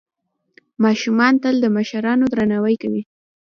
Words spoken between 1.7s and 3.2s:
مشرانو درناوی کوي.